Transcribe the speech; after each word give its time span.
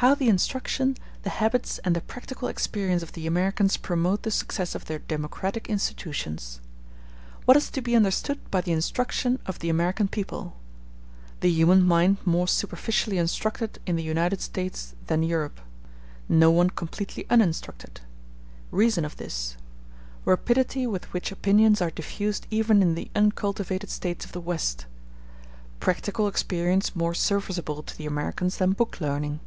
How 0.00 0.14
The 0.14 0.28
Instruction, 0.28 0.94
The 1.22 1.30
Habits, 1.30 1.78
And 1.78 1.96
The 1.96 2.02
Practical 2.02 2.48
Experience 2.48 3.02
Of 3.02 3.12
The 3.12 3.26
Americans 3.26 3.78
Promote 3.78 4.24
The 4.24 4.30
Success 4.30 4.74
Of 4.74 4.84
Their 4.84 4.98
Democratic 4.98 5.70
Institutions 5.70 6.60
What 7.46 7.56
is 7.56 7.70
to 7.70 7.80
be 7.80 7.96
understood 7.96 8.38
by 8.50 8.60
the 8.60 8.72
instruction 8.72 9.38
of 9.46 9.60
the 9.60 9.70
American 9.70 10.06
people—The 10.08 11.48
human 11.48 11.82
mind 11.82 12.18
more 12.26 12.46
superficially 12.46 13.16
instructed 13.16 13.78
in 13.86 13.96
the 13.96 14.02
United 14.02 14.42
States 14.42 14.94
than 15.06 15.22
in 15.22 15.30
Europe—No 15.30 16.50
one 16.50 16.68
completely 16.68 17.24
uninstructed—Reason 17.30 19.02
of 19.02 19.16
this—Rapidity 19.16 20.86
with 20.86 21.10
which 21.14 21.32
opinions 21.32 21.80
are 21.80 21.90
diffused 21.90 22.46
even 22.50 22.82
in 22.82 22.96
the 22.96 23.10
uncultivated 23.16 23.88
States 23.88 24.26
of 24.26 24.32
the 24.32 24.42
West—Practical 24.42 26.28
experience 26.28 26.94
more 26.94 27.14
serviceable 27.14 27.82
to 27.82 27.96
the 27.96 28.04
Americans 28.04 28.58
than 28.58 28.72
book 28.72 29.00
learning. 29.00 29.40